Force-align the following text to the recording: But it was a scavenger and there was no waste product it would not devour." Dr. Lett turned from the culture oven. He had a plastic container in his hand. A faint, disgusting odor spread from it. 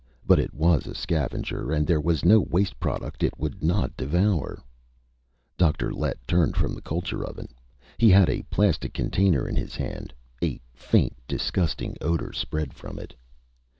But 0.25 0.39
it 0.39 0.51
was 0.51 0.87
a 0.87 0.95
scavenger 0.95 1.71
and 1.71 1.85
there 1.85 2.01
was 2.01 2.25
no 2.25 2.39
waste 2.41 2.79
product 2.79 3.21
it 3.21 3.37
would 3.37 3.63
not 3.63 3.95
devour." 3.95 4.59
Dr. 5.59 5.93
Lett 5.93 6.17
turned 6.27 6.57
from 6.57 6.73
the 6.73 6.81
culture 6.81 7.23
oven. 7.23 7.49
He 7.99 8.09
had 8.09 8.27
a 8.27 8.41
plastic 8.49 8.95
container 8.95 9.47
in 9.47 9.55
his 9.55 9.75
hand. 9.75 10.11
A 10.43 10.59
faint, 10.73 11.17
disgusting 11.27 11.97
odor 12.01 12.33
spread 12.33 12.73
from 12.73 12.97
it. 12.97 13.13